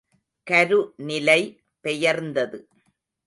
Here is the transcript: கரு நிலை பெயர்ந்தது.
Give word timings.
கரு 0.47 0.79
நிலை 0.97 1.41
பெயர்ந்தது. 1.85 2.59